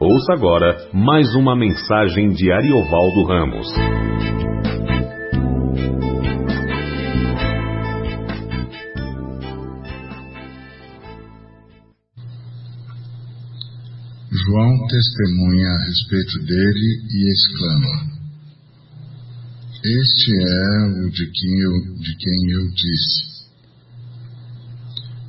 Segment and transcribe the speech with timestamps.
[0.00, 3.66] Ouça agora mais uma mensagem de Ariovaldo Ramos.
[14.30, 17.94] João testemunha a respeito dele e exclama:
[19.84, 23.48] Este é o de quem eu, de quem eu disse.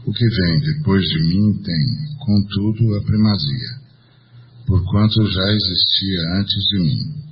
[0.05, 1.85] O que vem depois de mim tem,
[2.19, 3.78] contudo, a primazia
[4.69, 7.29] porquanto já existia antes de mim.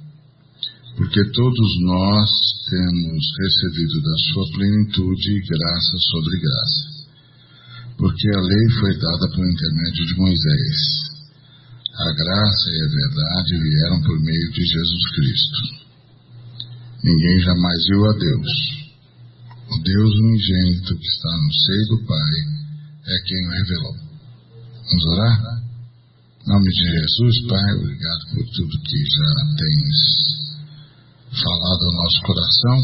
[0.97, 2.29] Porque todos nós
[2.67, 6.97] temos recebido da sua plenitude graça sobre graça.
[7.95, 10.77] Porque a lei foi dada por intermédio de Moisés.
[11.93, 15.87] A graça e a verdade vieram por meio de Jesus Cristo.
[17.03, 18.77] Ninguém jamais viu a Deus.
[19.69, 22.31] O Deus unigênito que está no seio do Pai
[23.05, 23.95] é quem o revelou.
[24.89, 25.56] Vamos orar?
[26.47, 29.99] Nome de Jesus, Pai, obrigado por tudo que já tens
[31.43, 32.79] falado ao nosso coração.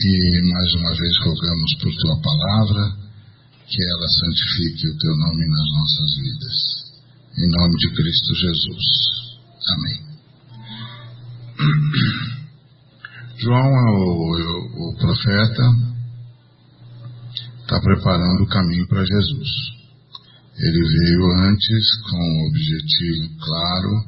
[0.00, 2.96] E mais uma vez rogamos por tua palavra
[3.68, 6.82] que ela santifique o teu nome nas nossas vidas.
[7.38, 8.86] Em nome de Cristo Jesus.
[9.68, 10.00] Amém.
[13.38, 15.62] João, o, o profeta,
[17.60, 19.81] está preparando o caminho para Jesus.
[20.58, 24.04] Ele veio antes com o objetivo claro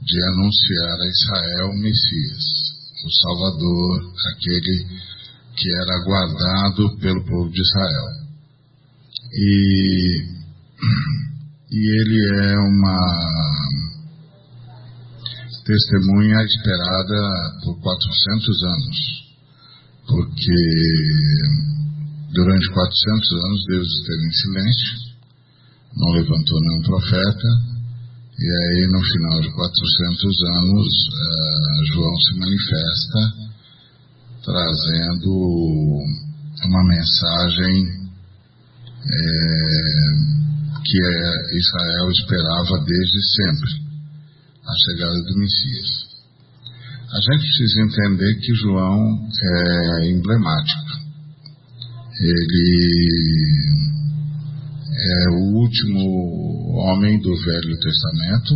[0.00, 2.44] de anunciar a Israel o Messias,
[3.04, 4.86] o Salvador, aquele
[5.56, 8.06] que era aguardado pelo povo de Israel.
[9.32, 10.24] E,
[11.72, 13.66] e ele é uma
[15.64, 18.96] testemunha esperada por 400 anos,
[20.06, 20.62] porque
[22.32, 25.05] durante 400 anos Deus esteve em silêncio
[25.96, 27.48] não levantou nenhum profeta,
[28.38, 33.46] e aí no final de 400 anos uh, João se manifesta
[34.46, 36.04] trazendo
[36.64, 38.06] uma mensagem
[39.04, 39.66] é,
[40.84, 43.70] que é, Israel esperava desde sempre,
[44.64, 46.06] a chegada do Messias.
[47.12, 51.06] A gente precisa entender que João é emblemático.
[52.20, 53.95] Ele
[54.98, 58.54] é o último homem do Velho Testamento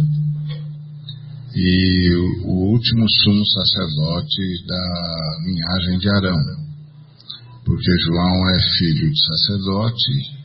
[1.54, 2.14] e
[2.44, 6.38] o último sumo sacerdote da linhagem de Arão,
[7.64, 10.40] porque João é filho de sacerdote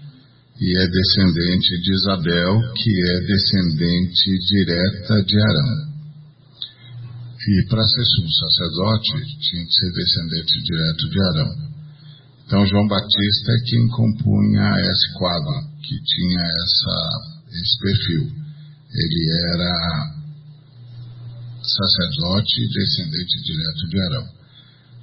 [0.60, 5.96] e é descendente de Isabel, que é descendente direta de Arão.
[7.48, 11.75] E para ser sumo sacerdote, tinha que ser descendente direto de Arão.
[12.46, 16.96] Então, João Batista é quem compunha esse quadro que tinha essa,
[17.50, 18.32] esse perfil.
[18.94, 20.16] Ele era
[21.64, 24.30] sacerdote e descendente direto de Arão.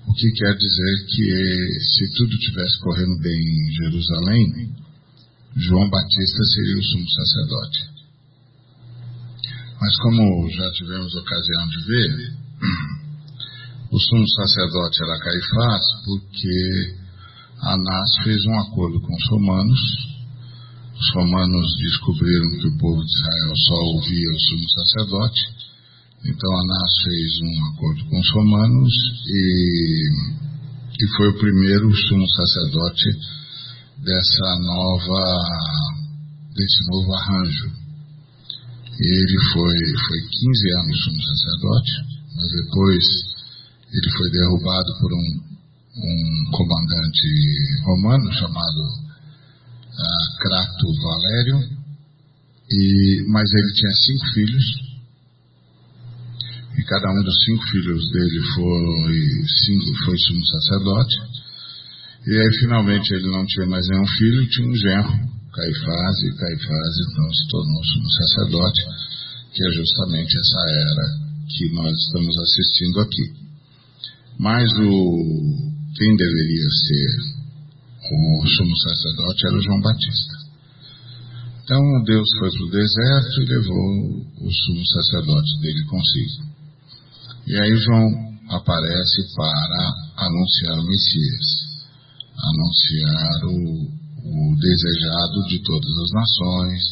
[0.07, 4.75] O que quer dizer que se tudo tivesse correndo bem em Jerusalém,
[5.57, 7.93] João Batista seria o sumo sacerdote.
[9.81, 12.33] Mas como já tivemos ocasião de ver,
[13.91, 17.02] o sumo sacerdote era Caifás porque
[17.63, 20.13] Anás fez um acordo com os romanos
[21.03, 25.41] os romanos descobriram que o povo de Israel só ouvia o sumo sacerdote,
[26.25, 28.93] então Anás fez um acordo com os romanos
[29.27, 30.11] e,
[31.03, 33.19] e foi o primeiro sumo sacerdote
[33.99, 35.23] dessa nova,
[36.55, 37.73] desse novo arranjo.
[39.01, 41.93] Ele foi, foi 15 anos sumo sacerdote,
[42.37, 43.05] mas depois
[43.93, 45.52] ele foi derrubado por um,
[45.95, 51.83] um comandante romano chamado uh, Crato Valério,
[52.71, 54.65] e, mas ele tinha cinco filhos,
[56.79, 61.17] e cada um dos cinco filhos dele foi, cinco, foi sumo sacerdote,
[62.27, 66.95] e aí finalmente ele não tinha mais nenhum filho, tinha um genro, Caifás, e Caifás
[67.11, 68.81] então se tornou sumo sacerdote,
[69.53, 73.43] que é justamente essa era que nós estamos assistindo aqui.
[74.39, 77.43] Mas o quem deveria ser
[78.11, 80.35] o sumo sacerdote era João Batista.
[81.65, 86.53] Então Deus foi para o deserto e levou o sumo sacerdote dele consigo.
[87.47, 89.95] E aí João aparece para
[90.27, 91.47] anunciar o Messias,
[92.37, 93.93] anunciar o,
[94.25, 96.83] o desejado de todas as nações,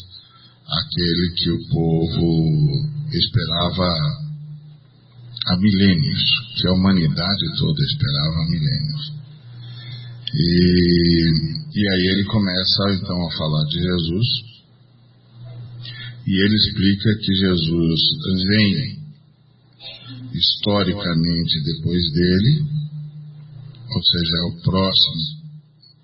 [0.67, 4.30] aquele que o povo esperava
[5.47, 6.23] há milênios,
[6.57, 9.13] que a humanidade toda esperava há milênios.
[10.33, 11.31] E,
[11.75, 14.27] e aí ele começa então a falar de Jesus.
[16.27, 18.01] E ele explica que Jesus
[18.47, 19.01] vem
[20.33, 22.65] historicamente depois dele,
[23.93, 25.23] ou seja, é o próximo,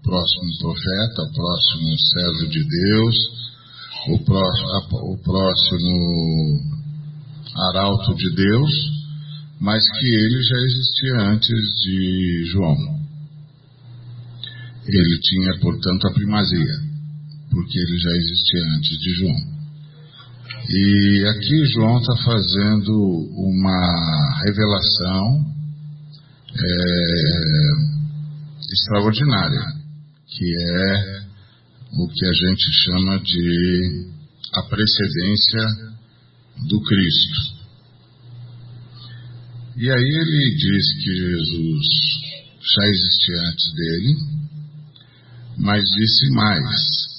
[0.03, 3.17] próximo profeta, o próximo servo de Deus,
[4.09, 6.77] o próximo, o próximo
[7.55, 8.96] arauto de Deus,
[9.61, 12.77] mas que ele já existia antes de João.
[14.87, 16.75] Ele tinha, portanto, a primazia,
[17.51, 19.57] porque ele já existia antes de João.
[20.69, 25.55] E aqui João está fazendo uma revelação
[26.55, 27.97] é,
[28.73, 29.65] extraordinária,
[30.27, 31.27] que é
[31.93, 34.17] o que a gente chama de
[34.55, 35.67] a precedência
[36.69, 37.56] do Cristo.
[39.79, 41.87] E aí ele diz que Jesus
[42.75, 44.17] já existia antes dele,
[45.59, 47.17] mas disse mais,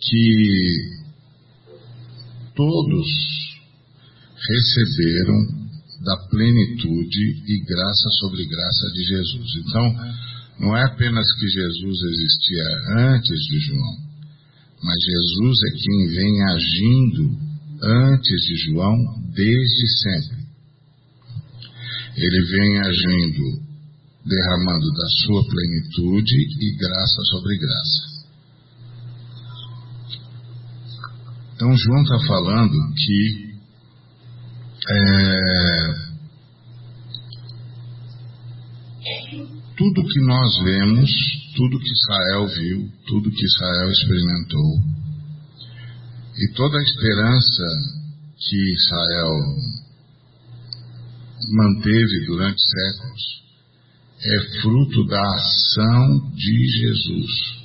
[0.00, 1.02] que
[2.56, 3.06] todos
[4.50, 5.62] receberam
[6.04, 9.48] da plenitude e graça sobre graça de Jesus.
[9.58, 9.94] Então,
[10.58, 12.64] não é apenas que Jesus existia
[13.14, 13.96] antes de João,
[14.82, 17.38] mas Jesus é quem vem agindo
[17.80, 18.96] antes de João
[19.32, 20.41] desde sempre.
[22.16, 23.62] Ele vem agindo,
[24.24, 28.12] derramando da sua plenitude e graça sobre graça.
[31.54, 33.52] Então João está falando que
[34.90, 36.12] é,
[39.76, 41.10] tudo que nós vemos,
[41.56, 44.80] tudo que Israel viu, tudo que Israel experimentou,
[46.36, 47.62] e toda a esperança
[48.38, 49.30] que Israel
[51.48, 53.42] manteve durante séculos
[54.24, 57.62] é fruto da ação de Jesus.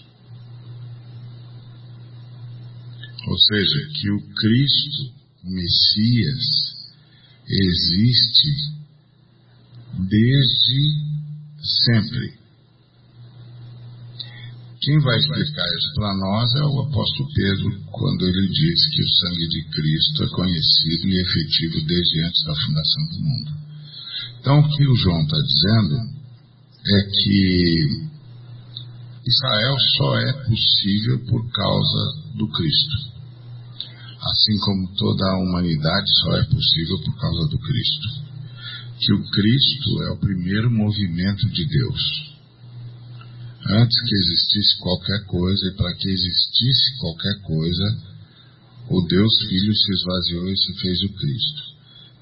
[3.27, 5.13] Ou seja, que o Cristo,
[5.43, 6.43] o Messias,
[7.47, 8.77] existe
[9.99, 11.07] desde
[11.61, 12.33] sempre.
[14.81, 19.09] Quem vai explicar isso para nós é o apóstolo Pedro, quando ele diz que o
[19.09, 23.66] sangue de Cristo é conhecido e efetivo desde antes da fundação do mundo.
[24.47, 25.95] Então, o que o João está dizendo
[26.87, 28.07] é que
[29.27, 33.17] Israel só é possível por causa do Cristo
[34.27, 38.07] assim como toda a humanidade só é possível por causa do Cristo.
[38.99, 42.35] Que o Cristo é o primeiro movimento de Deus.
[43.69, 47.83] Antes que existisse qualquer coisa, e para que existisse qualquer coisa,
[48.89, 51.76] o Deus Filho se esvaziou e se fez o Cristo.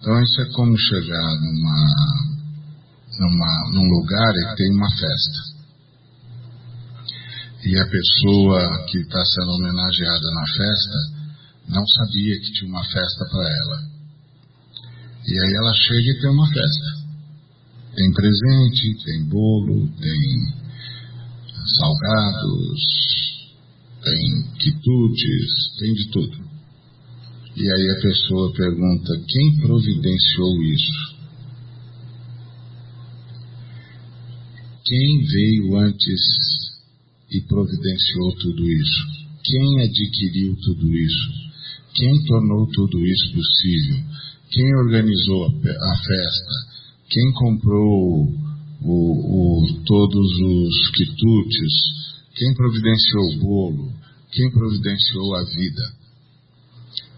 [0.06, 1.86] Então isso é como chegar numa,
[3.18, 5.40] numa, num lugar e tem uma festa.
[7.66, 10.98] E a pessoa que está sendo homenageada na festa
[11.70, 13.82] não sabia que tinha uma festa para ela.
[15.26, 16.86] E aí ela chega e tem uma festa.
[17.96, 20.54] Tem presente, tem bolo, tem
[21.80, 22.82] salgados,
[24.04, 26.55] tem quitutes, tem de tudo.
[27.58, 31.16] E aí a pessoa pergunta: quem providenciou isso?
[34.84, 36.22] Quem veio antes
[37.32, 39.08] e providenciou tudo isso?
[39.42, 41.30] Quem adquiriu tudo isso?
[41.94, 44.04] Quem tornou tudo isso possível?
[44.52, 46.76] Quem organizou a festa?
[47.10, 48.28] Quem comprou
[48.82, 51.74] o, o, todos os quitutes?
[52.36, 53.94] Quem providenciou o bolo?
[54.32, 56.05] Quem providenciou a vida?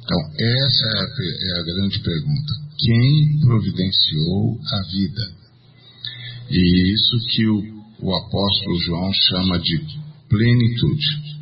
[0.08, 2.54] Então, essa é a, é a grande pergunta.
[2.78, 5.32] Quem providenciou a vida?
[6.50, 9.82] E isso que o, o apóstolo João chama de
[10.30, 11.38] plenitude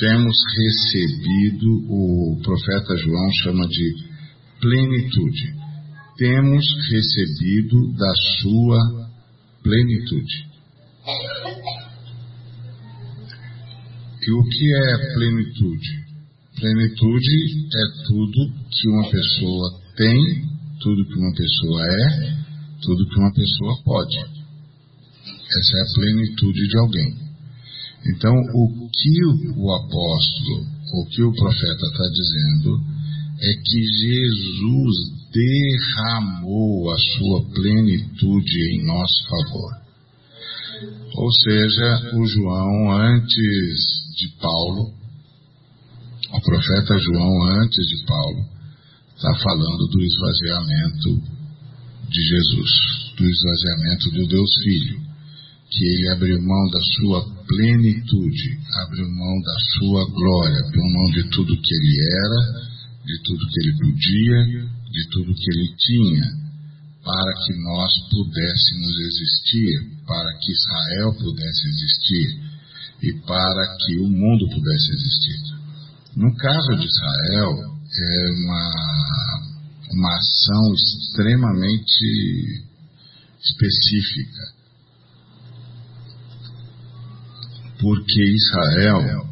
[0.00, 3.94] temos recebido, o profeta João chama de
[4.58, 5.54] plenitude.
[6.16, 9.10] Temos recebido da sua
[9.62, 10.48] plenitude.
[14.22, 15.99] E o que é plenitude?
[16.60, 20.20] Plenitude é tudo que uma pessoa tem,
[20.78, 22.36] tudo que uma pessoa é,
[22.82, 24.18] tudo que uma pessoa pode.
[24.18, 27.14] Essa é a plenitude de alguém.
[28.06, 29.24] Então, o que
[29.56, 32.80] o apóstolo, o que o profeta está dizendo,
[33.40, 34.96] é que Jesus
[35.32, 39.80] derramou a sua plenitude em nosso favor.
[41.14, 44.99] Ou seja, o João antes de Paulo,
[46.32, 48.44] o profeta João antes de Paulo,
[49.16, 51.22] está falando do esvaziamento
[52.08, 52.70] de Jesus,
[53.16, 55.00] do esvaziamento do Deus Filho,
[55.70, 61.24] que ele abriu mão da sua plenitude, abriu mão da sua glória, abriu mão de
[61.30, 62.70] tudo que ele era
[63.10, 66.24] de tudo que ele podia, de tudo que ele tinha,
[67.02, 72.40] para que nós pudéssemos existir, para que Israel pudesse existir
[73.02, 75.59] e para que o mundo pudesse existir.
[76.16, 78.70] No caso de Israel, é uma,
[79.92, 82.64] uma ação extremamente
[83.42, 84.60] específica.
[87.80, 89.28] Porque Israel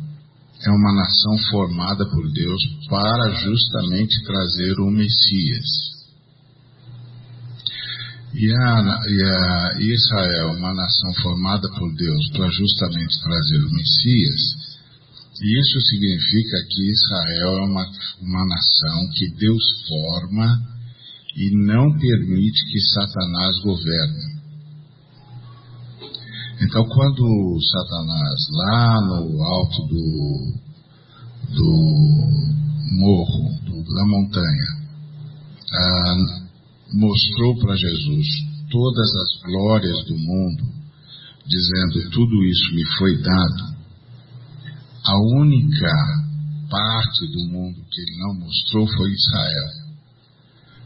[0.63, 5.67] é uma nação formada por Deus para justamente trazer o Messias.
[8.35, 14.68] E, a, e a Israel, uma nação formada por Deus para justamente trazer o Messias,
[15.41, 20.79] isso significa que Israel é uma, uma nação que Deus forma
[21.37, 24.39] e não permite que Satanás governe.
[26.61, 30.55] Então, quando Satanás, lá no alto do,
[31.55, 31.71] do
[32.99, 34.67] morro, do, da montanha,
[35.73, 36.17] ah,
[36.95, 38.27] mostrou para Jesus
[38.69, 40.65] todas as glórias do mundo,
[41.47, 43.78] dizendo: Tudo isso me foi dado
[45.05, 45.93] a única
[46.71, 49.89] parte do mundo que ele não mostrou foi Israel.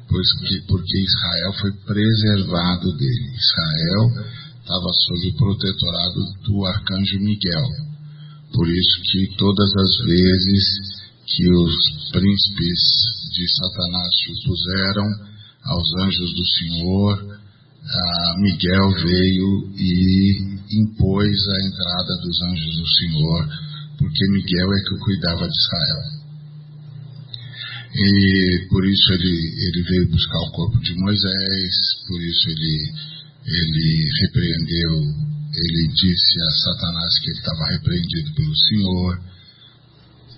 [0.09, 3.35] Pois que, porque Israel foi preservado dele.
[3.35, 4.27] Israel
[4.61, 7.69] estava sob o protetorado do arcanjo Miguel.
[8.53, 10.65] Por isso que todas as vezes
[11.27, 12.81] que os príncipes
[13.33, 15.09] de Satanás se opuseram
[15.65, 17.41] aos anjos do Senhor,
[18.39, 25.49] Miguel veio e impôs a entrada dos anjos do Senhor porque Miguel é que cuidava
[25.49, 26.23] de Israel.
[27.95, 31.75] E por isso ele, ele veio buscar o corpo de Moisés,
[32.09, 32.93] por isso ele,
[33.45, 34.95] ele repreendeu,
[35.55, 39.21] ele disse a Satanás que ele estava repreendido pelo Senhor.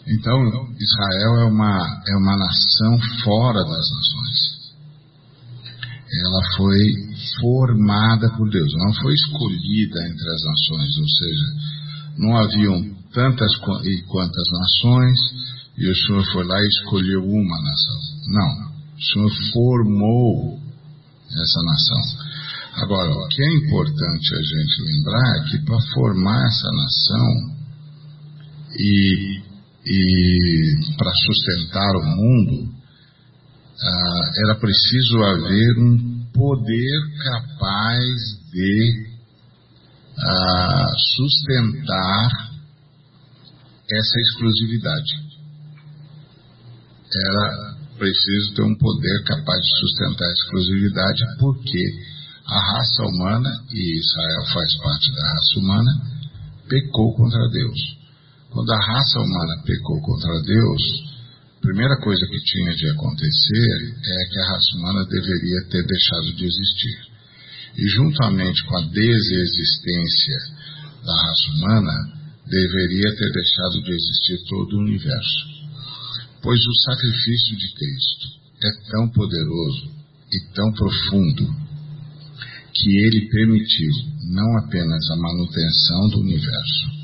[0.08, 0.34] Então,
[0.78, 4.54] Israel é uma, é uma nação fora das nações.
[6.26, 6.78] Ela foi
[7.40, 11.46] formada por Deus, não foi escolhida entre as nações, ou seja,
[12.18, 13.50] não haviam tantas
[13.84, 15.18] e quantas nações,
[15.78, 18.00] e o Senhor foi lá e escolheu uma nação.
[18.28, 20.58] Não, o Senhor formou
[21.30, 22.34] essa nação.
[22.82, 27.54] Agora, o que é importante a gente lembrar é que para formar essa nação
[28.76, 29.42] e,
[29.86, 32.74] e para sustentar o mundo,
[33.80, 38.04] ah, era preciso haver um poder capaz
[38.52, 39.06] de
[40.18, 42.53] ah, sustentar
[43.96, 45.12] essa exclusividade.
[47.14, 52.14] Era preciso ter um poder capaz de sustentar a exclusividade, porque
[52.46, 55.92] a raça humana, e Israel faz parte da raça humana,
[56.68, 57.80] pecou contra Deus.
[58.50, 60.82] Quando a raça humana pecou contra Deus,
[61.58, 66.36] a primeira coisa que tinha de acontecer é que a raça humana deveria ter deixado
[66.36, 67.14] de existir.
[67.76, 70.38] E juntamente com a desexistência
[71.04, 75.54] da raça humana, deveria ter deixado de existir todo o universo.
[76.42, 78.28] Pois o sacrifício de Cristo
[78.62, 79.90] é tão poderoso
[80.30, 81.64] e tão profundo
[82.74, 83.90] que ele permitiu
[84.30, 86.94] não apenas a manutenção do universo,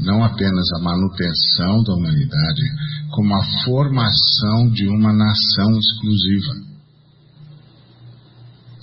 [0.00, 2.62] não apenas a manutenção da humanidade,
[3.10, 6.70] como a formação de uma nação exclusiva.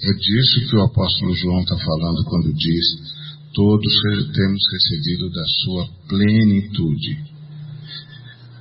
[0.04, 3.17] É disso que o apóstolo João está falando quando diz
[3.58, 3.92] todos
[4.36, 7.18] temos recebido da sua plenitude.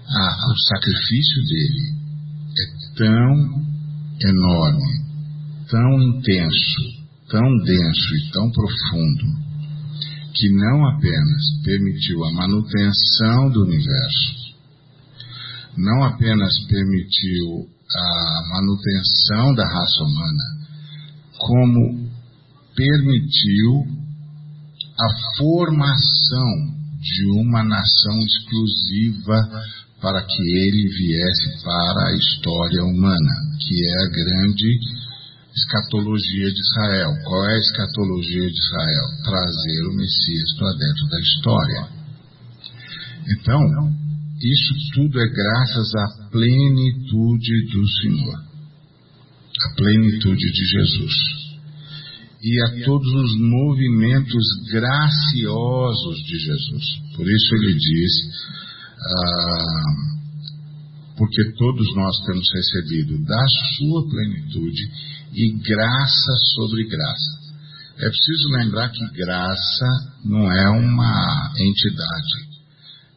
[0.09, 1.95] Ah, o sacrifício dele
[2.59, 3.67] é tão
[4.27, 5.05] enorme,
[5.69, 6.81] tão intenso,
[7.29, 9.25] tão denso e tão profundo,
[10.33, 14.57] que não apenas permitiu a manutenção do universo,
[15.77, 20.45] não apenas permitiu a manutenção da raça humana,
[21.39, 22.11] como
[22.75, 24.06] permitiu
[24.99, 29.37] a formação de uma nação exclusiva
[30.01, 34.79] para que ele viesse para a história humana, que é a grande
[35.55, 37.11] escatologia de Israel.
[37.25, 39.05] Qual é a escatologia de Israel?
[39.25, 41.89] Trazer o Messias para dentro da história.
[43.29, 43.61] Então,
[44.41, 48.39] isso tudo é graças à plenitude do Senhor,
[49.63, 51.46] a plenitude de Jesus
[52.47, 56.85] e a todos os movimentos graciosos de Jesus.
[57.17, 58.13] Por isso ele diz,
[59.01, 60.17] ah,
[61.17, 63.45] porque todos nós temos recebido da
[63.77, 64.91] sua plenitude
[65.33, 67.47] e graça sobre graça.
[67.99, 72.47] É preciso lembrar que graça não é uma entidade.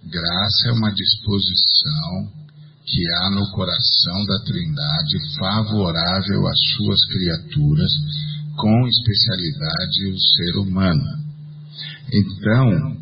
[0.06, 2.40] Graça é uma disposição
[2.84, 7.92] que há no coração da Trindade favorável às suas criaturas,
[8.60, 11.18] com especialidade o ser humano.
[12.12, 12.98] Então,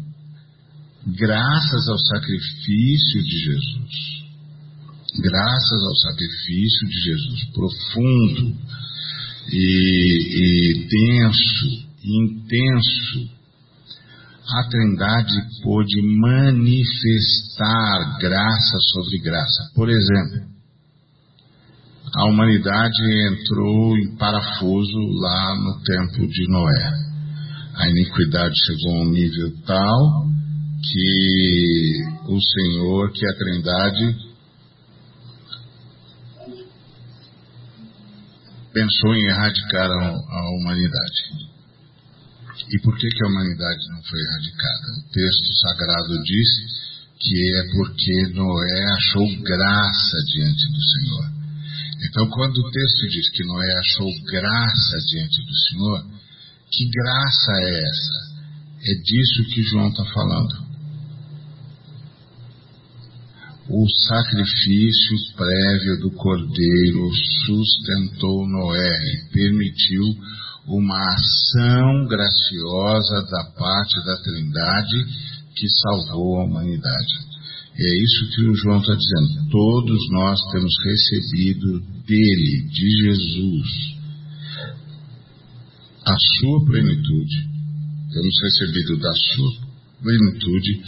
[1.08, 4.24] graças ao sacrifício de Jesus,
[5.20, 8.56] graças ao sacrifício de Jesus profundo
[9.52, 13.36] e, e denso, intenso,
[14.50, 16.78] a Trindade pôde manifestar
[18.20, 19.72] graça sobre graça.
[19.74, 20.57] Por exemplo,
[22.16, 26.94] a humanidade entrou em parafuso lá no tempo de Noé.
[27.76, 30.28] A iniquidade chegou a um nível tal
[30.82, 34.28] que o Senhor, que a Trindade,
[38.74, 41.48] pensou em erradicar a, a humanidade.
[42.70, 44.88] E por que, que a humanidade não foi erradicada?
[44.98, 46.50] O texto sagrado diz
[47.20, 51.37] que é porque Noé achou graça diante do Senhor.
[52.04, 56.06] Então, quando o texto diz que Noé achou graça diante do Senhor,
[56.72, 58.38] que graça é essa?
[58.86, 60.68] É disso que João está falando.
[63.70, 67.10] O sacrifício prévio do cordeiro
[67.46, 70.04] sustentou Noé e permitiu
[70.68, 75.06] uma ação graciosa da parte da Trindade
[75.56, 77.27] que salvou a humanidade.
[77.78, 79.50] E é isso que o João está dizendo.
[79.52, 83.98] Todos nós temos recebido dele, de Jesus,
[86.06, 87.48] a sua plenitude.
[88.12, 89.68] Temos recebido da sua
[90.02, 90.82] plenitude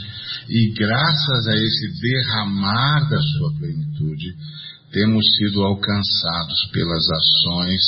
[0.49, 4.35] e graças a esse derramar da sua plenitude,
[4.91, 7.81] temos sido alcançados pelas ações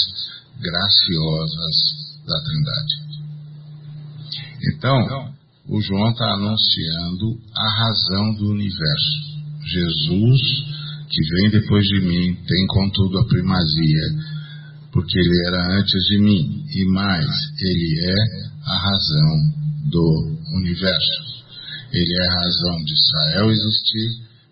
[0.60, 3.12] graciosas da Trindade.
[4.74, 5.31] Então,
[5.68, 9.32] o João está anunciando a razão do universo.
[9.64, 10.42] Jesus,
[11.08, 14.04] que vem depois de mim, tem contudo a primazia,
[14.92, 18.16] porque ele era antes de mim, e mais, ele é
[18.66, 21.32] a razão do universo.
[21.94, 24.10] Ele é a razão de Israel existir,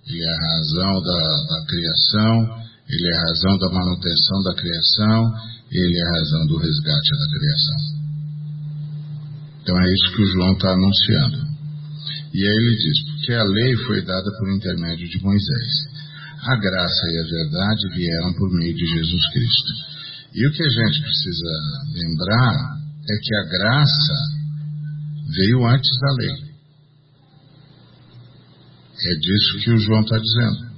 [0.07, 5.33] ele é a razão da, da criação, ele é a razão da manutenção da criação,
[5.71, 7.98] ele é a razão do resgate da criação.
[9.69, 11.37] Então é isso que o João está anunciando.
[12.33, 15.71] E aí ele diz: porque a lei foi dada por intermédio de Moisés.
[16.41, 19.73] A graça e a verdade vieram por meio de Jesus Cristo.
[20.33, 21.51] E o que a gente precisa
[21.93, 22.77] lembrar
[23.11, 24.13] é que a graça
[25.35, 26.49] veio antes da lei.
[29.05, 30.69] É disso que o João está dizendo.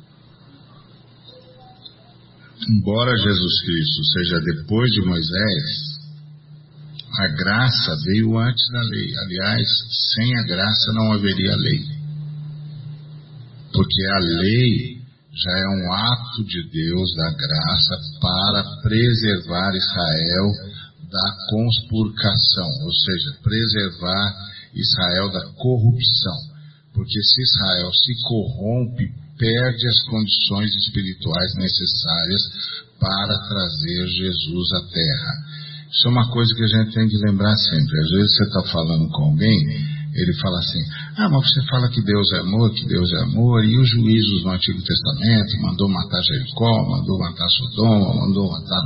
[2.69, 5.90] Embora Jesus Cristo seja depois de Moisés,
[7.19, 9.11] a graça veio antes da lei.
[9.25, 9.67] Aliás,
[10.13, 11.83] sem a graça não haveria lei.
[13.73, 15.01] Porque a lei
[15.33, 20.51] já é um ato de Deus da graça para preservar Israel
[21.09, 24.33] da conspurcação, ou seja, preservar
[24.73, 26.37] Israel da corrupção.
[26.93, 29.05] Porque se Israel se corrompe,
[29.37, 32.41] perde as condições espirituais necessárias
[32.99, 35.33] para trazer Jesus à terra.
[35.91, 37.99] Isso é uma coisa que a gente tem que lembrar sempre.
[37.99, 39.57] Às vezes você está falando com alguém,
[40.15, 40.79] ele fala assim:
[41.17, 44.43] Ah, mas você fala que Deus é amor, que Deus é amor, e os juízos
[44.43, 48.79] no Antigo Testamento mandou matar Jericó, mandou matar Sodoma, mandou matar.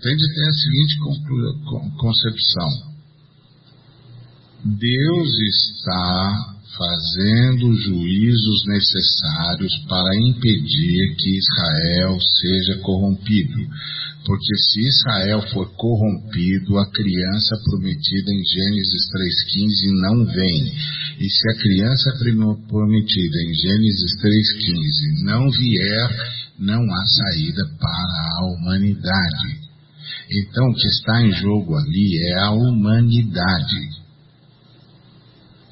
[0.00, 0.98] Tem de ter a seguinte
[1.98, 2.68] concepção:
[4.64, 13.58] Deus está fazendo os juízos necessários para impedir que Israel seja corrompido.
[14.28, 20.64] Porque se Israel for corrompido, a criança prometida em Gênesis 3,15 não vem.
[21.18, 22.10] E se a criança
[22.68, 26.10] prometida em Gênesis 3,15 não vier,
[26.58, 29.60] não há saída para a humanidade.
[30.30, 33.88] Então, o que está em jogo ali é a humanidade.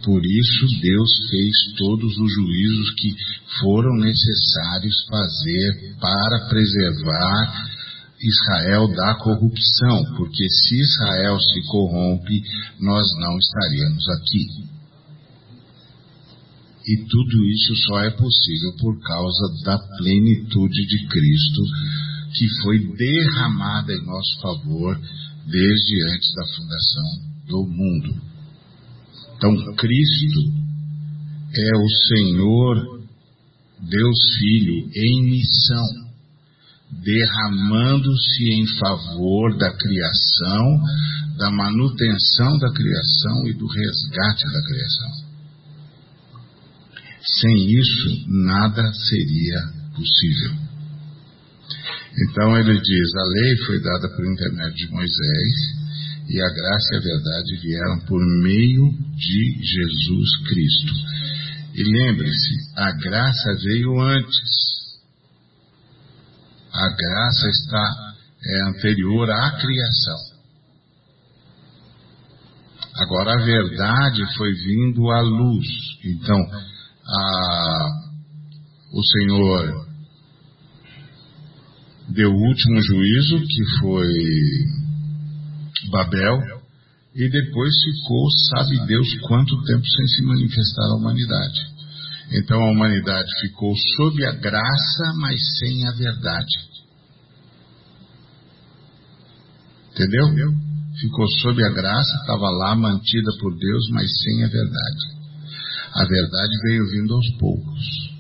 [0.03, 3.15] Por isso Deus fez todos os juízos que
[3.61, 7.76] foram necessários fazer para preservar
[8.21, 12.43] Israel da corrupção, porque se Israel se corrompe,
[12.81, 14.77] nós não estaríamos aqui.
[16.89, 21.63] E tudo isso só é possível por causa da plenitude de Cristo,
[22.33, 24.97] que foi derramada em nosso favor
[25.47, 28.23] desde antes da fundação do mundo.
[29.37, 30.67] Então, Cristo
[31.55, 33.03] é o Senhor,
[33.81, 36.06] Deus Filho, em missão,
[36.91, 40.83] derramando-se em favor da criação,
[41.37, 45.27] da manutenção da criação e do resgate da criação.
[47.41, 49.61] Sem isso, nada seria
[49.95, 50.67] possível.
[52.19, 55.87] Então ele diz: a lei foi dada por intermédio de Moisés
[56.29, 60.93] e a graça e a verdade vieram por meio de Jesus Cristo.
[61.75, 64.86] E lembre-se, a graça veio antes.
[66.77, 70.37] A graça está é anterior à criação.
[72.97, 75.67] Agora a verdade foi vindo à luz.
[76.05, 76.39] Então,
[77.07, 77.89] a,
[78.93, 79.87] o Senhor
[82.11, 84.13] deu o último juízo, que foi
[85.91, 86.63] Babel,
[87.15, 91.76] e depois ficou, sabe Deus quanto tempo sem se manifestar a humanidade.
[92.33, 96.67] Então a humanidade ficou sob a graça, mas sem a verdade.
[99.93, 100.27] Entendeu?
[101.01, 105.17] Ficou sob a graça, estava lá mantida por Deus, mas sem a verdade.
[105.95, 108.17] A verdade veio vindo aos poucos.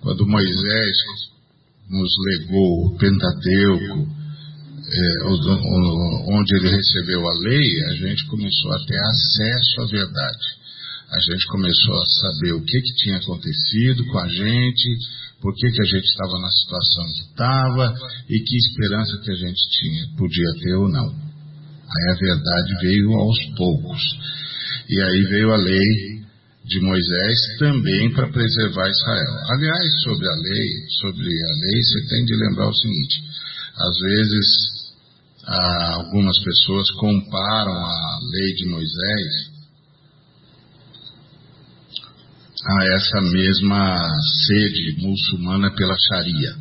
[0.00, 0.96] Quando Moisés
[1.90, 4.18] nos legou o Pentateuco,
[4.90, 5.24] é,
[6.32, 10.57] onde ele recebeu a lei, a gente começou a ter acesso à verdade.
[11.10, 14.98] A gente começou a saber o que, que tinha acontecido com a gente,
[15.40, 17.94] por que, que a gente estava na situação que estava
[18.28, 21.08] e que esperança que a gente tinha, podia ter ou não.
[21.08, 24.02] Aí a verdade veio aos poucos.
[24.90, 26.18] E aí veio a lei
[26.66, 29.32] de Moisés também para preservar Israel.
[29.52, 30.68] Aliás, sobre a lei,
[31.00, 33.22] sobre a lei, você tem de lembrar o seguinte:
[33.76, 34.46] às vezes
[35.46, 39.57] algumas pessoas comparam a lei de Moisés
[42.64, 44.10] a essa mesma
[44.46, 46.56] sede muçulmana pela Sharia,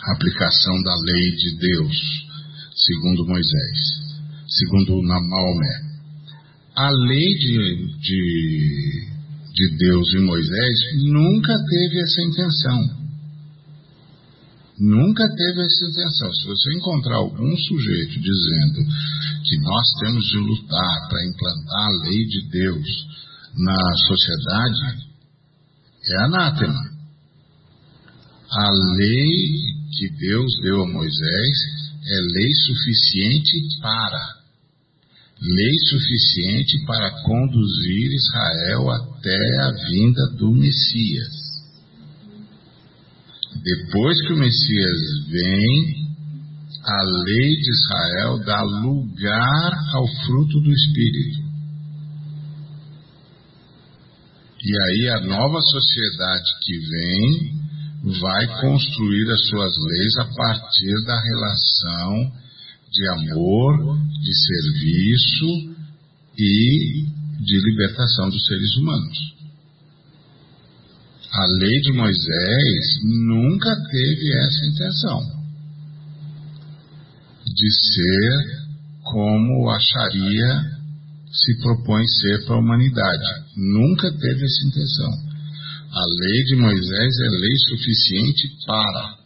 [0.00, 1.96] a aplicação da lei de Deus,
[2.74, 3.78] segundo Moisés,
[4.46, 5.94] segundo Maomé.
[6.76, 9.08] A lei de, de,
[9.54, 13.04] de Deus e Moisés nunca teve essa intenção.
[14.78, 16.32] Nunca teve essa intenção.
[16.32, 18.84] Se você encontrar algum sujeito dizendo
[19.44, 23.23] que nós temos de lutar para implantar a lei de Deus
[23.56, 25.08] na sociedade
[26.10, 26.94] é anátema.
[28.50, 29.62] A lei
[29.98, 31.58] que Deus deu a Moisés
[32.06, 34.44] é lei suficiente para
[35.40, 41.44] lei suficiente para conduzir Israel até a vinda do Messias.
[43.62, 46.08] Depois que o Messias vem,
[46.82, 51.43] a lei de Israel dá lugar ao fruto do Espírito.
[54.64, 57.64] E aí a nova sociedade que vem
[58.18, 62.32] vai construir as suas leis a partir da relação
[62.90, 65.74] de amor, de serviço
[66.38, 67.06] e
[67.40, 69.34] de libertação dos seres humanos.
[71.30, 75.44] A lei de Moisés nunca teve essa intenção
[77.44, 78.64] de ser
[79.02, 80.74] como a Sharia
[81.34, 83.24] se propõe ser para a humanidade.
[83.56, 85.10] Nunca teve essa intenção.
[85.90, 89.18] A lei de Moisés é lei suficiente para.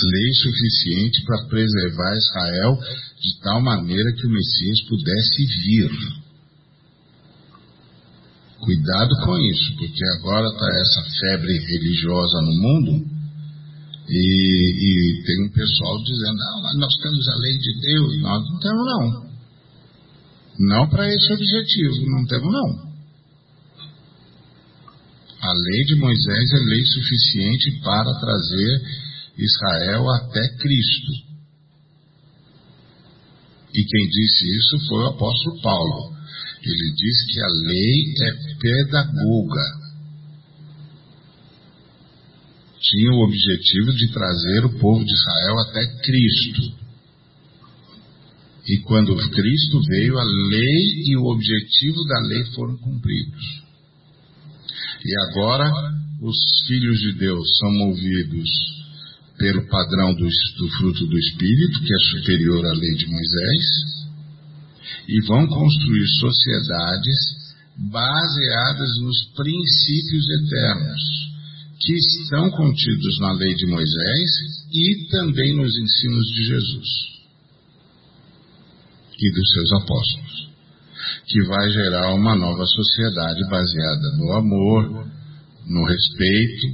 [0.00, 2.78] Lei suficiente para preservar Israel
[3.20, 5.90] de tal maneira que o Messias pudesse vir.
[8.60, 13.18] Cuidado com isso, porque agora está essa febre religiosa no mundo
[14.08, 18.22] e, e, tem um pessoal dizendo: mas nós temos a lei de Deus.
[18.22, 19.27] Nós não temos, não.
[20.58, 22.88] Não para esse objetivo, não temos não.
[25.40, 28.82] A lei de Moisés é lei suficiente para trazer
[29.38, 31.12] Israel até Cristo.
[33.72, 36.16] E quem disse isso foi o apóstolo Paulo.
[36.60, 39.78] Ele disse que a lei é pedagoga.
[42.80, 46.87] Tinha o objetivo de trazer o povo de Israel até Cristo.
[48.68, 53.62] E quando Cristo veio, a lei e o objetivo da lei foram cumpridos.
[55.02, 55.72] E agora
[56.20, 58.50] os filhos de Deus são movidos
[59.38, 60.28] pelo padrão do,
[60.58, 63.64] do fruto do Espírito, que é superior à lei de Moisés,
[65.08, 67.16] e vão construir sociedades
[67.90, 71.00] baseadas nos princípios eternos,
[71.80, 74.30] que estão contidos na lei de Moisés
[74.74, 77.17] e também nos ensinos de Jesus
[79.18, 80.48] e dos seus apóstolos,
[81.26, 85.06] que vai gerar uma nova sociedade baseada no amor,
[85.66, 86.66] no respeito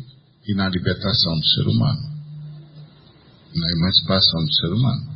[0.46, 2.02] e na libertação do ser humano,
[3.54, 5.14] na emancipação do ser humano.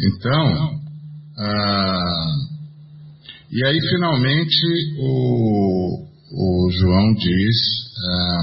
[0.00, 0.80] Então,
[1.38, 2.34] ah,
[3.50, 4.66] E aí, finalmente,
[4.98, 7.56] o, o João diz:
[8.10, 8.42] ah,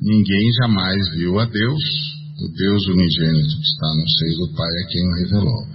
[0.00, 1.82] Ninguém jamais viu a Deus,
[2.40, 5.66] o Deus unigênito que está no seio do Pai é quem o revelou.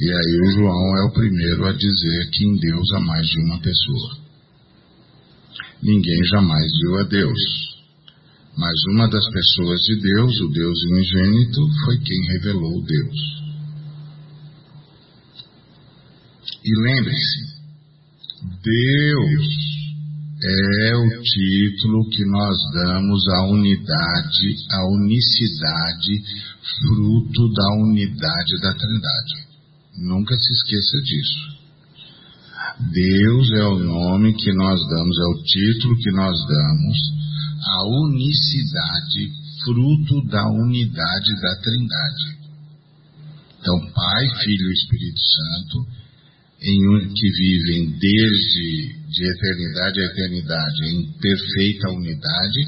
[0.00, 3.40] E aí, o João é o primeiro a dizer que em Deus há mais de
[3.40, 4.18] uma pessoa.
[5.80, 7.40] Ninguém jamais viu a Deus.
[8.56, 13.42] Mas uma das pessoas de Deus, o Deus unigênito, foi quem revelou Deus.
[16.64, 17.52] E lembre-se,
[18.62, 19.81] Deus
[20.44, 26.22] é o título que nós damos à unidade, à unicidade,
[26.80, 29.46] fruto da unidade da Trindade.
[29.98, 31.62] Nunca se esqueça disso.
[32.92, 36.98] Deus é o nome que nós damos, é o título que nós damos
[37.64, 39.32] à unicidade,
[39.64, 42.42] fruto da unidade da Trindade.
[43.60, 46.01] Então, Pai, Filho e Espírito Santo,
[46.62, 52.58] em, que vivem desde de eternidade a eternidade em perfeita unidade,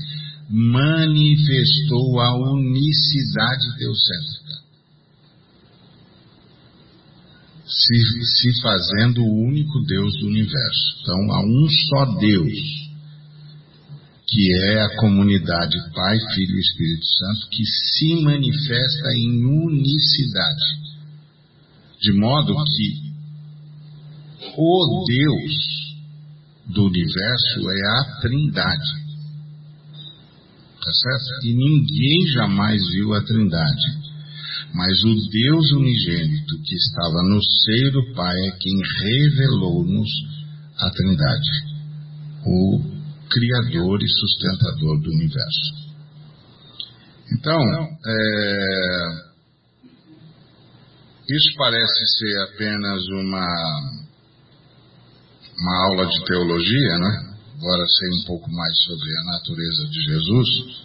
[0.51, 4.55] manifestou a unicidade teocêntrica,
[7.67, 10.99] se, se fazendo o único Deus do universo.
[11.01, 12.53] Então, há um só Deus,
[14.27, 20.85] que é a comunidade Pai, Filho e Espírito Santo, que se manifesta em unicidade.
[22.01, 23.04] De modo que
[24.57, 25.95] o Deus
[26.67, 29.05] do universo é a Trindade.
[30.81, 31.47] Tá certo?
[31.47, 34.05] E ninguém jamais viu a Trindade.
[34.75, 40.11] Mas o Deus unigênito que estava no seio do Pai é quem revelou-nos
[40.79, 41.75] a Trindade.
[42.45, 42.95] O
[43.31, 45.85] Criador e sustentador do universo.
[47.33, 47.61] Então,
[48.07, 49.35] é,
[51.31, 54.04] isso parece ser apenas uma
[55.59, 57.35] uma aula de teologia, né?
[57.57, 60.85] Agora sei um pouco mais sobre a natureza de Jesus.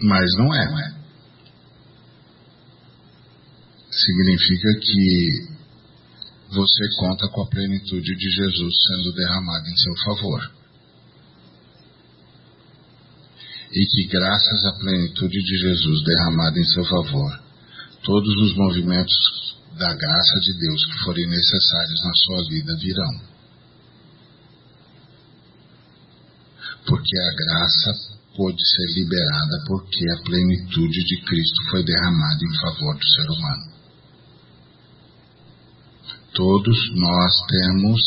[0.00, 0.70] Mas não é.
[0.70, 0.94] Né?
[3.90, 5.56] Significa que
[6.50, 10.52] você conta com a plenitude de Jesus sendo derramada em seu favor.
[13.72, 17.45] E que graças à plenitude de Jesus derramada em seu favor,
[18.06, 23.20] todos os movimentos da graça de Deus que forem necessários na sua vida virão.
[26.86, 32.96] Porque a graça pôde ser liberada porque a plenitude de Cristo foi derramada em favor
[32.96, 33.76] do ser humano.
[36.32, 38.00] Todos nós temos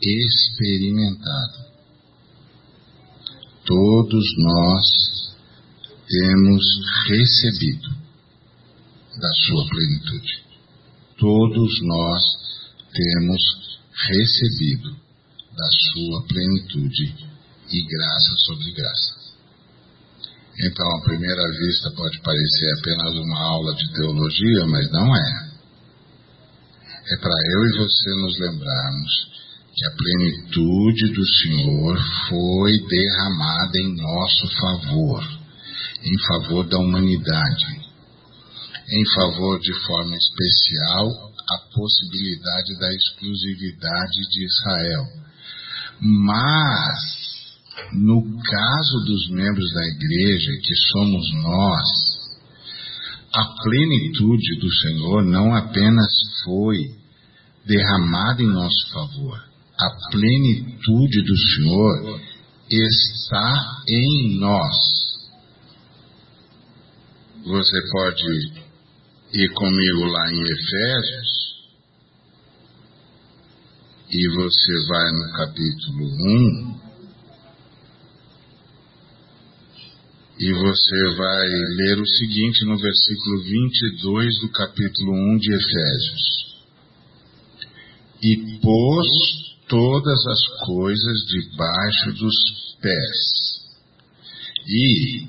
[0.00, 1.66] experimentado,
[3.66, 5.34] todos nós
[6.08, 6.64] temos
[7.08, 8.01] recebido
[9.18, 10.42] da sua plenitude.
[11.18, 12.22] Todos nós
[12.92, 13.42] temos
[14.08, 14.90] recebido
[15.56, 17.14] da sua plenitude
[17.70, 19.22] e graça sobre graça.
[20.60, 25.52] Então, à primeira vista, pode parecer apenas uma aula de teologia, mas não é.
[27.10, 29.32] É para eu e você nos lembrarmos
[29.74, 31.98] que a plenitude do Senhor
[32.28, 35.24] foi derramada em nosso favor,
[36.04, 37.81] em favor da humanidade,
[38.92, 45.04] em favor de forma especial a possibilidade da exclusividade de Israel.
[45.98, 47.56] Mas,
[47.94, 52.12] no caso dos membros da igreja, que somos nós,
[53.34, 56.12] a plenitude do Senhor não apenas
[56.44, 56.76] foi
[57.64, 59.42] derramada em nosso favor,
[59.78, 62.20] a plenitude do Senhor
[62.70, 64.76] está em nós.
[67.44, 68.62] Você pode
[69.32, 71.52] ir comigo lá em Efésios,
[74.10, 76.80] e você vai no capítulo 1,
[80.38, 86.52] e você vai ler o seguinte no versículo 22 do capítulo 1 de Efésios.
[88.22, 89.08] E pôs
[89.68, 92.34] todas as coisas debaixo dos
[92.82, 93.62] pés,
[94.66, 95.28] e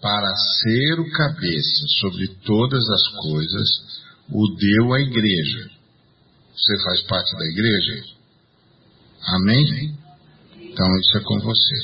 [0.00, 3.68] para ser o cabeça sobre todas as coisas,
[4.30, 5.70] o deu à igreja.
[6.54, 8.04] Você faz parte da igreja?
[9.22, 9.98] Amém?
[10.62, 11.76] Então isso é com você.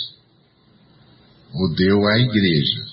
[1.52, 2.87] O deu à igreja.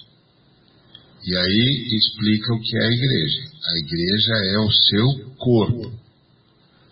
[1.25, 3.41] E aí explica o que é a igreja.
[3.65, 5.93] A igreja é o seu corpo,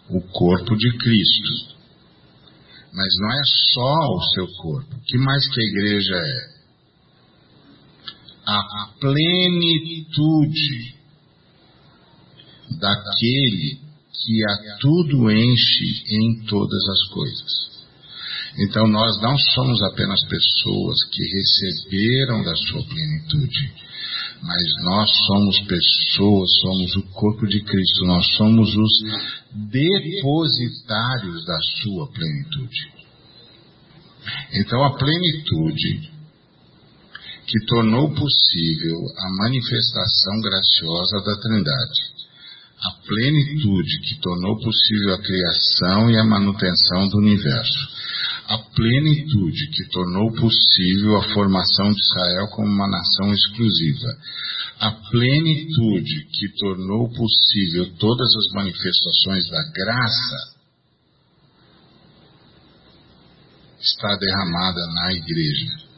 [0.09, 1.75] o corpo de Cristo.
[2.93, 4.95] Mas não é só o seu corpo.
[4.95, 6.60] O que mais que a igreja é?
[8.59, 10.95] A plenitude
[12.79, 13.79] daquele
[14.13, 17.71] que a tudo enche em todas as coisas.
[18.59, 23.73] Então nós não somos apenas pessoas que receberam da sua plenitude,
[24.41, 28.91] mas nós somos pessoas, somos o corpo de Cristo, nós somos os
[29.51, 32.91] depositários da sua plenitude.
[34.53, 36.11] Então a plenitude
[37.47, 42.01] que tornou possível a manifestação graciosa da Trindade,
[42.79, 47.89] a plenitude que tornou possível a criação e a manutenção do universo,
[48.47, 54.17] a plenitude que tornou possível a formação de Israel como uma nação exclusiva,
[54.79, 60.61] a plenitude que tornou possível todas as manifestações da graça,
[63.79, 65.90] está derramada na igreja.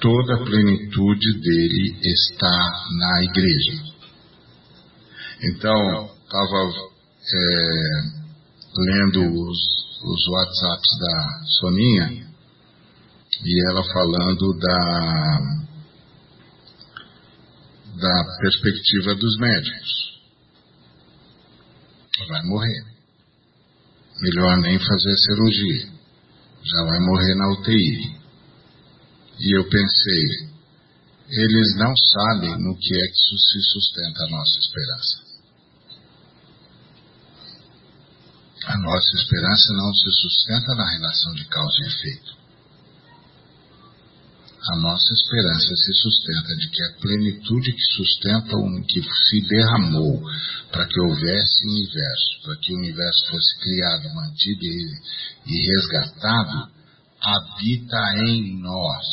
[0.00, 3.82] Toda a plenitude dele está na igreja.
[5.42, 6.90] Então, estava
[7.32, 8.20] é,
[8.76, 9.58] lendo os,
[10.02, 12.30] os WhatsApps da Soninha
[13.44, 15.38] e ela falando da,
[17.96, 20.20] da perspectiva dos médicos.
[22.28, 22.84] Vai morrer.
[24.22, 25.88] Melhor nem fazer cirurgia.
[26.62, 28.19] Já vai morrer na UTI.
[29.40, 30.50] E eu pensei,
[31.30, 35.30] eles não sabem no que é que se sustenta a nossa esperança.
[38.66, 42.40] A nossa esperança não se sustenta na relação de causa e efeito.
[44.62, 50.22] A nossa esperança se sustenta de que a plenitude que sustenta o que se derramou
[50.70, 54.62] para que houvesse universo, para que o universo fosse criado, mantido
[55.46, 56.79] e, resgatado,
[57.20, 59.06] habita em nós.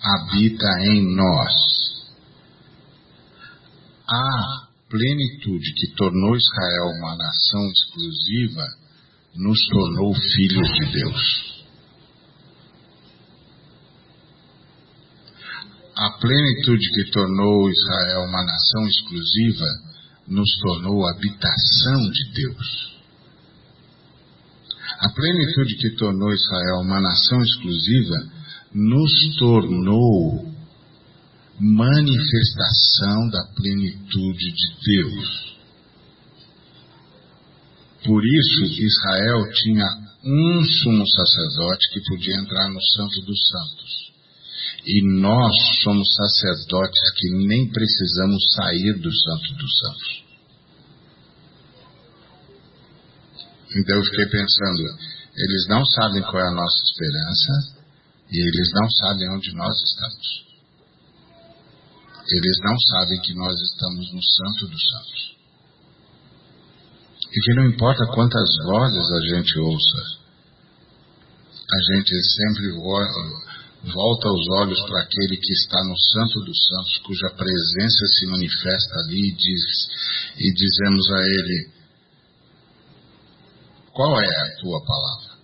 [0.00, 1.54] Habita em nós.
[4.08, 8.64] A plenitude que tornou Israel uma nação exclusiva,
[9.34, 11.48] nos tornou filhos de Deus.
[15.94, 19.66] A plenitude que tornou Israel uma nação exclusiva,
[20.28, 22.97] nos tornou habitação de Deus.
[24.98, 28.16] A plenitude que tornou Israel uma nação exclusiva,
[28.74, 30.52] nos tornou
[31.60, 35.58] manifestação da plenitude de Deus.
[38.04, 39.86] Por isso, Israel tinha
[40.24, 44.12] um sumo sacerdote que podia entrar no Santo dos Santos.
[44.84, 50.27] E nós somos sacerdotes que nem precisamos sair do Santo dos Santos.
[53.76, 54.82] Então eu fiquei pensando,
[55.36, 57.78] eles não sabem qual é a nossa esperança
[58.30, 60.48] e eles não sabem onde nós estamos.
[62.30, 65.38] Eles não sabem que nós estamos no Santo dos Santos.
[67.30, 70.18] E que não importa quantas vozes a gente ouça,
[71.70, 72.70] a gente sempre
[73.84, 78.94] volta os olhos para aquele que está no Santo dos Santos, cuja presença se manifesta
[79.00, 79.64] ali e, diz,
[80.38, 81.77] e dizemos a ele:
[83.98, 85.38] Qual é a tua palavra?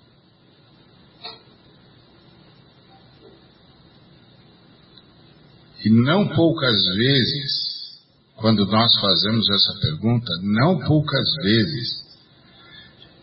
[5.85, 7.99] E não poucas vezes,
[8.37, 12.05] quando nós fazemos essa pergunta, não poucas vezes,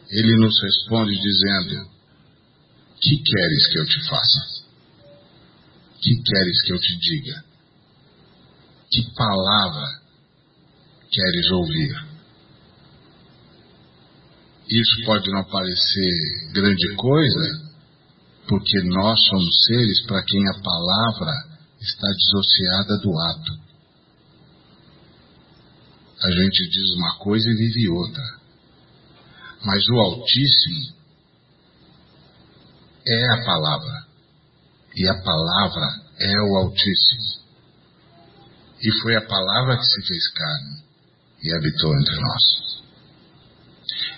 [0.09, 1.89] ele nos responde dizendo:
[2.99, 4.65] Que queres que eu te faça?
[6.01, 7.45] Que queres que eu te diga?
[8.91, 10.01] Que palavra
[11.09, 12.10] queres ouvir?
[14.71, 17.71] Isso pode não parecer grande coisa,
[18.47, 21.33] porque nós somos seres para quem a palavra
[21.81, 23.61] está dissociada do ato.
[26.23, 28.23] A gente diz uma coisa e vive outra.
[29.65, 30.95] Mas o Altíssimo
[33.05, 34.05] é a palavra.
[34.95, 37.41] E a palavra é o Altíssimo.
[38.81, 40.83] E foi a palavra que se fez carne
[41.43, 42.80] e habitou entre nós.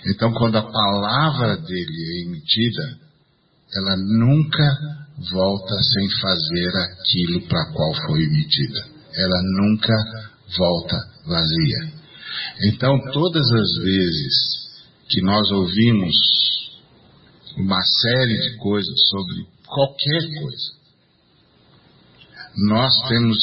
[0.06, 2.98] Então, quando a palavra dele é emitida,
[3.76, 4.78] ela nunca
[5.32, 8.86] volta sem fazer aquilo para qual foi emitida.
[9.14, 9.94] Ela nunca
[10.56, 10.96] volta
[11.26, 11.92] vazia.
[12.64, 14.64] Então, todas as vezes
[15.08, 16.14] que nós ouvimos
[17.56, 20.72] uma série de coisas sobre qualquer coisa,
[22.68, 23.38] nós temos,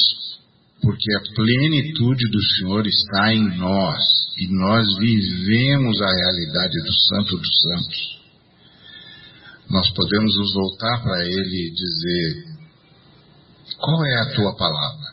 [0.82, 4.02] porque a plenitude do Senhor está em nós
[4.38, 8.22] e nós vivemos a realidade do Santo dos Santos
[9.72, 12.46] nós podemos nos voltar para Ele e dizer:
[13.78, 15.12] Qual é a tua palavra?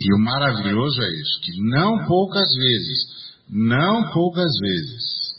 [0.00, 5.34] E o maravilhoso é isso, que não poucas vezes, não poucas vezes,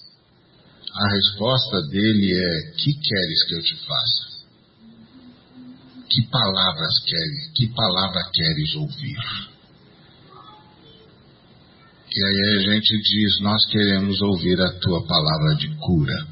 [0.93, 4.31] a resposta dele é: Que queres que eu te faça?
[6.12, 7.51] Que palavras queres?
[7.55, 9.51] Que palavra queres ouvir?
[12.14, 16.28] E aí a gente diz: Nós queremos ouvir a tua palavra de cura.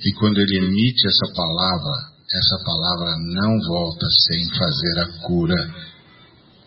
[0.00, 5.74] E quando ele emite essa palavra, essa palavra não volta sem fazer a cura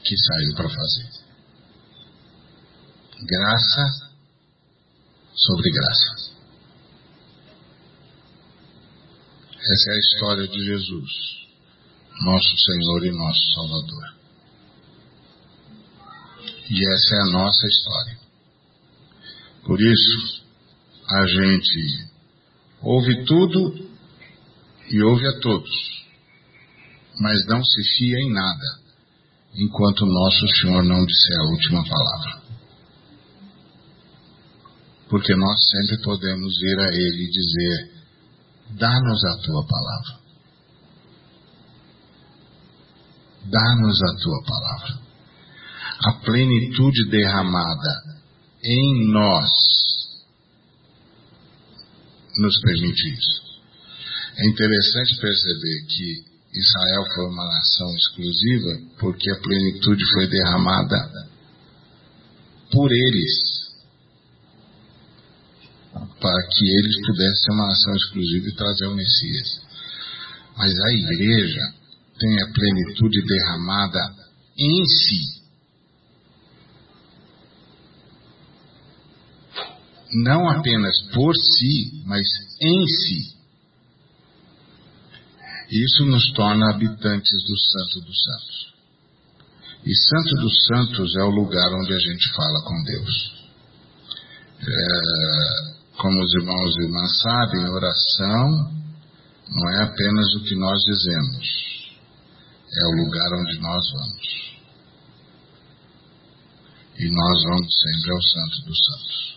[0.06, 1.10] que saiu para fazer.
[3.26, 3.84] Graça
[5.36, 6.37] sobre graça.
[9.70, 11.12] Essa é a história de Jesus,
[12.22, 14.16] nosso Senhor e nosso Salvador.
[16.70, 18.18] E essa é a nossa história.
[19.66, 20.46] Por isso,
[21.10, 22.10] a gente
[22.82, 23.90] ouve tudo
[24.90, 26.06] e ouve a todos,
[27.20, 28.80] mas não se fia em nada
[29.54, 32.42] enquanto nosso Senhor não disser a última palavra.
[35.10, 37.97] Porque nós sempre podemos ir a Ele e dizer:
[38.72, 40.20] dá-nos a tua palavra.
[43.46, 45.00] Dá-nos a tua palavra.
[46.06, 48.18] A plenitude derramada
[48.64, 49.50] em nós
[52.38, 53.48] nos permite isso.
[54.38, 61.28] É interessante perceber que Israel foi uma nação exclusiva porque a plenitude foi derramada
[62.72, 63.67] por eles,
[66.20, 69.62] para que eles pudessem ser uma nação exclusiva e trazer o Messias.
[70.58, 71.62] Mas a igreja
[72.20, 74.00] tem a plenitude derramada
[74.58, 75.38] em si.
[80.24, 82.26] Não apenas por si, mas
[82.62, 83.38] em si.
[85.70, 88.74] Isso nos torna habitantes do Santo dos Santos.
[89.86, 93.38] E Santo dos Santos é o lugar onde a gente fala com Deus.
[94.60, 98.72] É, como os irmãos e irmãs sabem, oração
[99.50, 101.48] não é apenas o que nós dizemos,
[102.72, 104.48] é o lugar onde nós vamos.
[107.00, 109.28] E nós vamos sempre ao Santo dos Santos.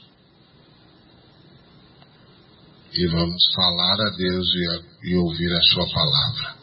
[2.93, 6.57] e vamos falar a Deus e, a, e ouvir a Sua palavra.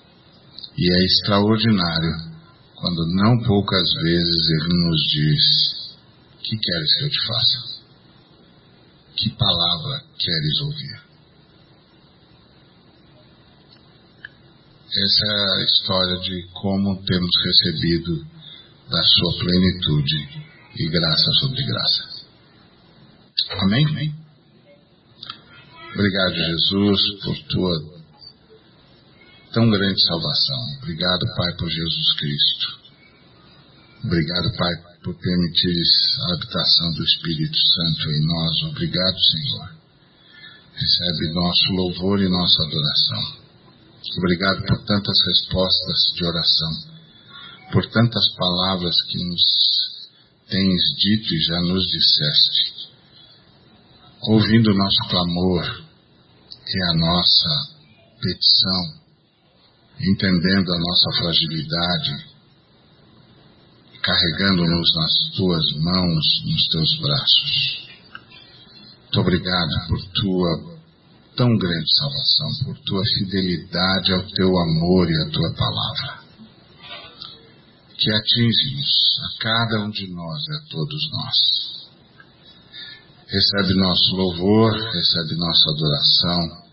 [0.78, 2.38] E é extraordinário
[2.76, 5.98] quando não poucas vezes Ele nos diz:
[6.44, 7.77] Que queres que eu te faça?
[9.18, 11.02] Que palavra queres ouvir?
[14.90, 18.26] Essa é a história de como temos recebido
[18.90, 20.48] da Sua plenitude
[20.78, 22.18] e graça sobre graça.
[23.60, 23.86] Amém?
[23.88, 24.16] Amém?
[25.94, 27.98] Obrigado, Jesus, por tua
[29.52, 30.78] tão grande salvação.
[30.78, 32.80] Obrigado, Pai, por Jesus Cristo.
[34.04, 34.74] Obrigado, Pai,
[35.08, 35.90] por permitires
[36.20, 38.64] a habitação do Espírito Santo em nós.
[38.72, 39.72] Obrigado, Senhor.
[40.74, 43.38] Recebe nosso louvor e nossa adoração.
[44.18, 46.72] Obrigado por tantas respostas de oração,
[47.72, 49.44] por tantas palavras que nos
[50.50, 52.88] tens dito e já nos disseste
[54.24, 55.84] ouvindo o nosso clamor
[56.68, 57.50] e a nossa
[58.20, 58.84] petição,
[60.02, 62.37] entendendo a nossa fragilidade,
[64.08, 67.88] carregando-nos nas tuas mãos, nos teus braços.
[69.04, 70.78] Muito obrigado por tua
[71.36, 76.20] tão grande salvação, por tua fidelidade ao teu amor e à tua palavra,
[77.98, 81.68] que atinge-nos a cada um de nós e a todos nós
[83.28, 86.66] recebe nosso louvor, recebe nossa adoração.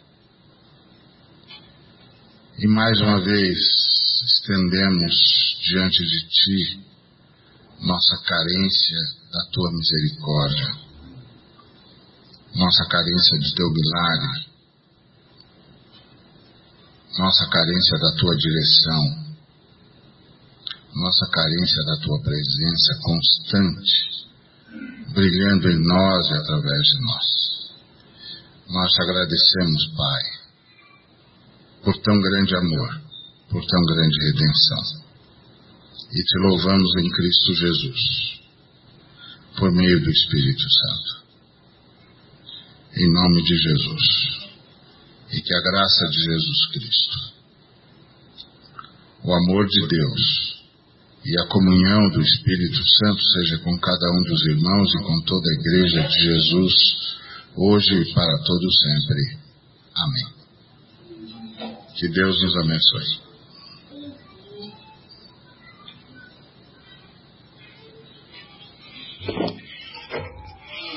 [2.59, 3.59] E mais uma vez
[4.24, 5.14] estendemos
[5.64, 6.93] diante de Ti
[7.85, 8.99] nossa carência
[9.30, 10.76] da Tua misericórdia,
[12.55, 14.47] nossa carência de Teu milagre,
[17.18, 19.24] nossa carência da Tua direção,
[20.95, 24.14] nossa carência da Tua presença constante
[25.12, 27.45] brilhando em nós e através de nós.
[28.68, 30.22] Nós te agradecemos, Pai,
[31.85, 33.01] por tão grande amor,
[33.51, 35.03] por tão grande redenção.
[36.15, 38.41] E te louvamos em Cristo Jesus,
[39.59, 41.25] por meio do Espírito Santo.
[42.97, 44.03] Em nome de Jesus.
[45.33, 47.35] E que a graça de Jesus Cristo,
[49.25, 50.55] o amor de Deus,
[51.25, 55.49] e a comunhão do Espírito Santo seja com cada um dos irmãos e com toda
[55.51, 56.75] a Igreja de Jesus,
[57.57, 59.39] hoje e para todo sempre.
[59.97, 60.35] Amém.
[61.97, 63.34] Que Deus nos abençoe.